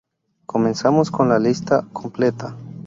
[0.47, 2.55] Comenzamos con la lista completa.